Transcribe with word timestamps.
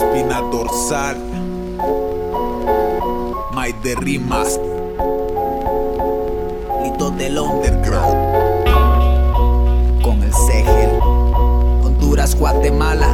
espina 0.00 0.40
dorsal. 0.50 1.16
My 3.52 3.72
de 3.82 3.94
rimas. 3.96 4.58
Lito 6.82 7.10
del 7.10 7.38
underground. 7.38 8.16
Con 10.02 10.22
el 10.22 10.32
Segel. 10.32 10.90
Honduras, 11.84 12.34
Guatemala. 12.34 13.08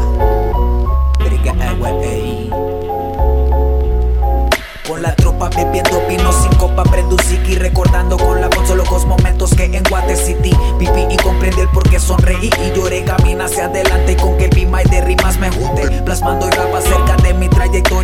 Con 4.86 5.02
la 5.02 5.14
tropa 5.16 5.48
bebiendo 5.48 6.00
vino 6.08 6.32
sin 6.32 6.52
copa 6.58 6.84
prendo 6.84 7.16
un 7.16 7.26
y 7.48 7.54
recordando 7.56 8.16
con 8.16 8.40
la 8.40 8.48
voz 8.48 8.70
los 8.70 9.06
momentos 9.06 9.54
que 9.54 9.64
en 9.64 9.82
Water 9.90 10.16
City 10.16 10.52
viví 10.78 11.06
y 11.10 11.16
comprendí 11.16 11.60
el 11.60 11.68
por 11.68 11.88
qué 11.88 12.00
sonreí 12.00 12.50
y 12.50 12.76
lloré 12.76 13.04
camina 13.04 13.44
hacia 13.44 13.66
adelante 13.66 14.12
y 14.12 14.16
con 14.16 14.36
que 14.36 14.46
y 14.56 14.88
de 14.88 15.00
rimas 15.00 15.38
me 15.38 15.50
junte 15.50 16.02
plasmando 16.02 16.46
y 16.46 16.50
rap 16.50 16.74
acerca 16.74 16.84
de 16.84 16.85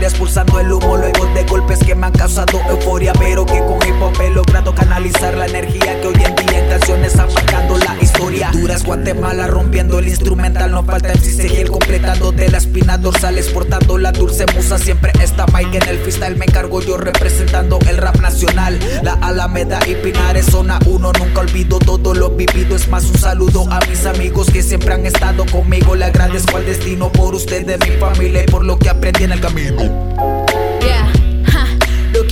expulsando 0.07 0.59
el 0.61 0.73
humo 0.73 0.97
luego 0.97 1.27
de 1.35 1.45
golpes 1.45 1.79
que 1.85 1.95
me 1.95 2.07
han 2.07 2.13
causado 2.13 2.61
euforia 2.69 3.13
pero 3.19 3.45
que 3.47 3.59
con 3.59 3.82
hip 4.03 4.17
hop 4.17 4.21
he 4.21 4.31
logrado 4.31 4.75
canalizar 4.75 5.37
la 5.37 5.47
energía 5.47 6.01
que 6.01 6.09
hoy 6.09 6.15
en 6.15 6.35
día 6.37 6.59
en 6.59 6.69
canciones 6.69 7.17
marcando 7.17 7.79
la 7.79 7.97
historia 8.01 8.51
Duras 8.53 8.85
Guatemala 8.85 9.47
rompiendo 9.47 9.99
el 9.99 10.09
instrumental 10.09 10.71
no 10.71 10.85
falta 10.85 11.13
el 11.13 11.23
el 11.23 11.71
completándote 11.71 12.51
la 12.51 12.59
espina 12.59 12.99
dorsal 12.99 13.39
exportando 13.39 13.99
la 13.99 14.13
dulce 14.13 14.47
musa 14.55 14.79
siempre 14.79 15.13
está 15.23 15.47
Mike 15.53 15.79
en 15.79 15.89
el 15.89 15.99
freestyle 15.99 16.37
me 16.37 16.47
encargo 16.47 16.81
yo 16.81 16.97
representando 16.97 17.79
el 17.89 17.97
rap 17.97 18.17
nacional. 18.21 18.79
La 19.03 19.15
Alameda 19.15 19.79
y 19.87 19.95
Pinares, 19.95 20.47
zona 20.47 20.79
uno, 20.87 21.13
nunca 21.19 21.41
olvido 21.41 21.79
todo 21.79 22.15
lo 22.15 22.31
vivido. 22.31 22.77
Es 22.77 22.89
más, 22.89 23.05
un 23.05 23.19
saludo 23.19 23.67
a 23.71 23.81
mis 23.89 24.07
amigos 24.07 24.51
que 24.51 24.63
siempre 24.63 24.95
han 24.95 25.07
estado 25.07 25.45
conmigo. 25.47 25.95
Le 25.95 26.07
agradezco 26.07 26.57
al 26.57 26.67
destino 26.67 27.11
por 27.11 27.35
ustedes, 27.35 27.79
mi 27.81 27.97
familia 27.97 28.45
y 28.45 28.47
por 28.47 28.65
lo 28.65 28.79
que 28.79 28.89
aprendí 28.89 29.25
en 29.25 29.33
el 29.33 29.41
camino 29.41 30.13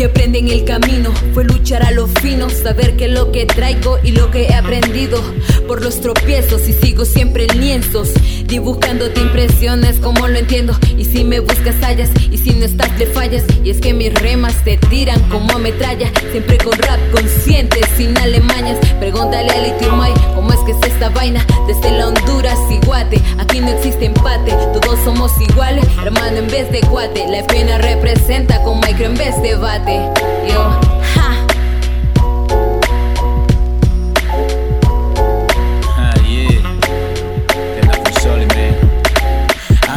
que 0.00 0.06
aprendí 0.06 0.38
en 0.38 0.48
el 0.48 0.64
camino 0.64 1.12
fue 1.34 1.44
luchar 1.44 1.82
a 1.82 1.90
lo 1.90 2.06
fino, 2.06 2.48
saber 2.48 2.96
que 2.96 3.06
lo 3.06 3.32
que 3.32 3.44
traigo 3.44 3.98
y 4.02 4.12
lo 4.12 4.30
que 4.30 4.44
he 4.44 4.54
aprendido 4.54 5.20
por 5.68 5.82
los 5.82 6.00
tropiezos 6.00 6.66
y 6.70 6.72
sigo 6.72 7.04
siempre 7.04 7.44
en 7.44 7.60
lienzos, 7.60 8.08
dibujándote 8.46 9.20
impresiones 9.20 9.98
como 10.00 10.26
lo 10.26 10.38
entiendo. 10.38 10.74
Y 10.96 11.04
si 11.04 11.22
me 11.22 11.40
buscas 11.40 11.76
hallas 11.82 12.08
y 12.30 12.38
si 12.38 12.52
no 12.52 12.64
estás 12.64 12.96
te 12.96 13.04
fallas. 13.06 13.44
Y 13.62 13.70
es 13.70 13.80
que 13.80 13.92
mis 13.92 14.14
remas 14.14 14.64
te 14.64 14.78
tiran 14.78 15.20
como 15.28 15.58
metralla, 15.58 16.10
siempre 16.32 16.56
con 16.56 16.78
rap 16.78 16.98
consciente, 17.12 17.80
sin 17.96 18.16
alemañas. 18.16 18.78
Pregúntale 18.98 19.50
a 19.50 19.62
Litio 19.62 19.92
Mai 19.92 20.14
cómo 20.34 20.50
es 20.52 20.60
que 20.60 20.72
es 20.72 20.92
esta 20.92 21.10
vaina 21.10 21.44
desde 21.66 21.90
la 21.96 22.08
Honduras 22.08 22.58
y 22.70 22.84
Guate. 22.86 23.20
Aquí 23.38 23.60
no 23.60 23.68
existe 23.68 24.06
empate, 24.06 24.52
todos 24.72 24.98
somos 25.04 25.30
iguales, 25.40 25.84
hermano 26.02 26.38
en 26.38 26.48
vez 26.48 26.70
de 26.72 26.80
guate. 26.80 27.26
La 27.28 27.46
pena 27.46 27.78
representa 27.78 28.62
con 28.62 28.80
micro 28.80 29.06
en 29.06 29.14
vez 29.14 29.39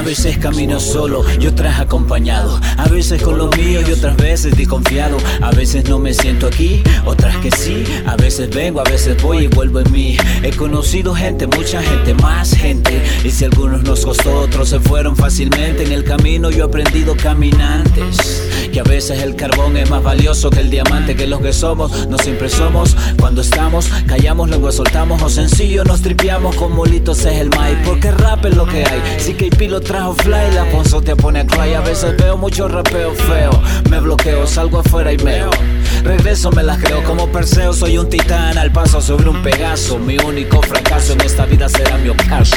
veces 0.03 0.37
camino 0.37 0.79
solo 0.79 1.23
y 1.39 1.47
otras 1.47 1.79
acompañado. 1.79 2.59
A 2.77 2.87
veces 2.87 3.21
con 3.21 3.37
los 3.37 3.55
míos 3.57 3.85
y 3.87 3.91
otras 3.91 4.17
veces 4.17 4.55
desconfiado. 4.55 5.17
A 5.41 5.51
veces 5.51 5.87
no 5.87 5.99
me 5.99 6.13
siento 6.13 6.47
aquí, 6.47 6.83
otras 7.05 7.37
que 7.37 7.51
sí. 7.51 7.83
A 8.05 8.15
veces 8.15 8.49
vengo, 8.49 8.81
a 8.81 8.83
veces 8.83 9.21
voy 9.21 9.45
y 9.45 9.47
vuelvo 9.47 9.79
en 9.79 9.91
mí. 9.91 10.17
He 10.43 10.51
conocido 10.51 11.15
gente, 11.15 11.47
mucha 11.47 11.81
gente, 11.81 12.13
más 12.15 12.53
gente. 12.53 13.01
Y 13.23 13.31
si 13.31 13.45
algunos 13.45 13.83
nos 13.83 14.05
costó, 14.05 14.41
otros 14.41 14.69
se 14.69 14.79
fueron 14.79 15.15
fácilmente. 15.15 15.83
En 15.83 15.91
el 15.91 16.03
camino 16.03 16.51
yo 16.51 16.65
he 16.65 16.67
aprendido 16.67 17.15
caminantes. 17.15 18.52
Que 18.73 18.79
a 18.79 18.83
veces 18.83 19.21
el 19.21 19.35
carbón 19.35 19.77
es 19.77 19.87
más 19.91 20.01
valioso 20.01 20.49
que 20.49 20.61
el 20.61 20.71
diamante, 20.71 21.15
que 21.15 21.27
los 21.27 21.41
que 21.41 21.53
somos, 21.53 22.07
no 22.07 22.17
siempre 22.17 22.49
somos. 22.49 22.97
Cuando 23.19 23.41
estamos, 23.41 23.87
callamos, 24.07 24.49
luego 24.49 24.71
soltamos. 24.71 25.21
O 25.21 25.29
sencillo, 25.29 25.83
nos 25.83 26.01
tripeamos 26.01 26.55
con 26.55 26.75
molitos 26.75 27.19
es 27.19 27.39
el 27.39 27.49
maíz. 27.49 27.77
Porque 27.85 28.09
rap 28.09 28.43
es 28.45 28.55
lo 28.55 28.65
que 28.65 28.83
hay. 28.83 29.33
Que 29.37 29.45
hay 29.45 29.49
piloto 29.51 29.85
trajo 29.85 30.13
fly, 30.15 30.53
la 30.55 30.65
ponzo 30.71 31.03
te 31.03 31.15
pone 31.15 31.41
a 31.41 31.45
cry. 31.45 31.73
A 31.73 31.81
veces 31.81 32.17
veo 32.17 32.35
mucho 32.35 32.67
rapeo 32.67 33.13
feo, 33.13 33.51
me 33.91 33.99
bloqueo, 33.99 34.47
salgo 34.47 34.79
afuera 34.79 35.13
y 35.13 35.17
meo. 35.17 35.51
Regreso, 36.03 36.51
me 36.51 36.63
las 36.63 36.79
creo 36.79 37.03
como 37.03 37.27
Perseo, 37.31 37.73
soy 37.73 37.97
un 37.97 38.09
titán 38.09 38.57
al 38.57 38.71
paso 38.71 39.01
sobre 39.01 39.29
un 39.29 39.41
pegaso. 39.41 39.99
Mi 39.99 40.17
único 40.17 40.61
fracaso 40.61 41.12
será 41.69 41.97
mi 41.97 42.09
ocaso. 42.09 42.55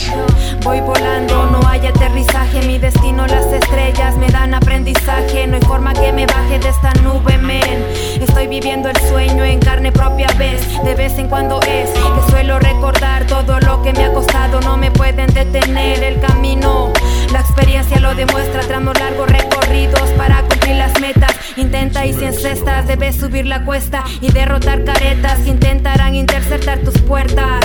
Voy 0.62 0.80
volando, 0.80 1.46
no 1.46 1.66
hay 1.68 1.86
aterrizaje, 1.86 2.62
mi 2.66 2.78
destino 2.78 3.26
las 3.26 3.46
estrellas 3.46 4.16
me 4.16 4.28
dan 4.28 4.54
aprendizaje. 4.54 5.46
No 5.46 5.56
hay 5.56 5.62
forma 5.62 5.92
que 5.92 6.12
me 6.12 6.26
baje 6.26 6.58
de 6.58 6.68
esta 6.68 6.92
nube, 7.02 7.38
men. 7.38 7.84
Estoy 8.20 8.46
viviendo 8.46 8.88
el 8.88 8.96
sueño 9.08 9.44
en 9.44 9.60
carne 9.60 9.92
propia 9.92 10.28
vez, 10.38 10.60
de 10.84 10.94
vez 10.94 11.18
en 11.18 11.28
cuando 11.28 11.60
es 11.62 11.90
que 11.90 12.30
suelo 12.30 12.58
recordar 12.58 13.26
todo 13.26 13.60
lo 13.60 13.82
que 13.82 13.92
me 13.92 14.04
ha 14.04 14.12
costado. 14.12 14.60
No 14.60 14.76
me 14.76 14.90
pueden 14.90 15.32
detener 15.32 16.02
el 16.02 16.20
camino. 16.20 16.92
La 17.32 17.40
experiencia 17.40 18.00
lo 18.00 18.14
demuestra, 18.14 18.62
tramos 18.62 18.98
largos 18.98 19.30
recorridos 19.30 20.08
para 20.16 20.42
cumplir 20.42 20.76
las 20.76 21.00
metas. 21.00 21.32
Intenta 21.56 22.06
y 22.06 22.12
si 22.12 22.24
encestas 22.24 22.86
debes 22.86 23.16
subir 23.16 23.46
la 23.46 23.64
cuesta 23.64 24.04
y 24.20 24.30
derrotar 24.32 24.84
caretas. 24.84 25.46
Intentarán 25.46 26.14
interceptar 26.14 26.78
tus 26.80 27.00
puertas. 27.02 27.64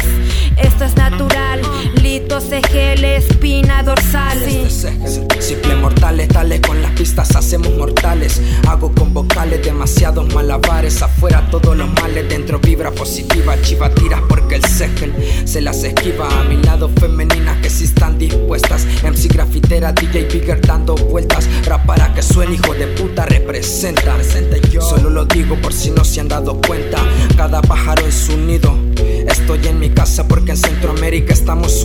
Espina 3.16 3.84
dorsal. 3.84 4.40
Simple 5.40 5.76
mortales, 5.76 6.28
tales 6.28 6.62
con 6.62 6.82
las 6.82 6.92
pistas 6.92 7.36
hacemos 7.36 7.76
mortales. 7.76 8.42
Hago 8.68 8.92
con 8.94 9.14
vocales 9.14 9.64
demasiados 9.64 10.34
malabares. 10.34 11.02
Afuera 11.02 11.48
todos 11.50 11.76
los 11.76 11.92
males, 11.94 12.28
dentro 12.30 12.60
vibra 12.60 12.92
positiva. 12.92 13.60
Chiva 13.62 13.90
tiras 13.90 14.22
porque 14.28 14.56
el 14.56 14.66
segel 14.66 15.14
se 15.46 15.62
las 15.62 15.84
esquiva. 15.84 16.28
A 16.40 16.44
mi 16.44 16.58
lado 16.58 16.90
femeninas 16.90 17.58
que 17.58 17.70
sí 17.70 17.86
están 17.86 18.18
dispuestas. 18.18 18.86
MC 19.04 19.28
grafitera, 19.34 19.92
DJ 19.92 20.26
Bigger 20.26 20.62
dando 20.62 20.96
vueltas. 20.96 21.48
Rap 21.66 21.86
para 21.86 22.14
que 22.14 22.22
suene 22.22 22.56
hijo 22.56 22.74
de 22.74 22.88
puta 22.88 23.26
representa. 23.26 24.18
Solo 24.80 25.10
lo 25.10 25.26
digo 25.26 25.56
por 25.58 25.74
si 25.74 25.92
no 25.92 26.04
se 26.04 26.20
han 26.22 26.28
dado 26.28 26.60
cuenta. 26.62 26.98
Cada 27.36 27.62
pájaro 27.62 28.06
en 28.06 28.12
su 28.12 28.38
nido. 28.38 28.78
Estoy 29.28 29.68
en 29.68 29.80
mi 29.80 29.90
casa 29.90 30.28
porque 30.28 30.52
en 30.52 30.58
Centroamérica 30.58 31.34
estamos 31.34 31.81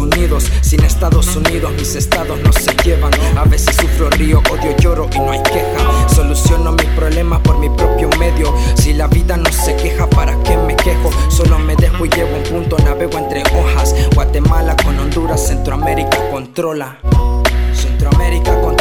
Sin 0.61 0.83
Estados 0.85 1.35
Unidos 1.37 1.73
mis 1.79 1.95
estados 1.95 2.39
no 2.41 2.53
se 2.53 2.75
llevan. 2.85 3.13
A 3.37 3.45
veces 3.45 3.77
sufro 3.77 4.11
río, 4.11 4.43
odio, 4.51 4.77
lloro 4.79 5.09
y 5.15 5.19
no 5.19 5.31
hay 5.31 5.43
queja. 5.43 6.09
Soluciono 6.15 6.73
mis 6.73 6.87
problemas 6.91 7.41
por 7.41 7.59
mi 7.59 7.69
propio 7.71 8.09
medio. 8.19 8.55
Si 8.77 8.93
la 8.93 9.07
vida 9.07 9.37
no 9.37 9.51
se 9.51 9.75
queja, 9.77 10.09
¿para 10.09 10.41
qué 10.43 10.57
me 10.57 10.77
quejo? 10.77 11.11
Solo 11.31 11.59
me 11.59 11.77
dejo 11.77 12.05
y 12.05 12.11
llevo 12.11 12.37
un 12.37 12.43
punto, 12.43 12.77
navego 12.79 13.19
entre 13.19 13.43
hojas. 13.43 13.95
Guatemala 14.15 14.77
con 14.85 14.99
Honduras, 14.99 15.47
Centroamérica 15.47 16.31
controla. 16.31 16.99
Centroamérica 17.75 18.61
controla. 18.61 18.76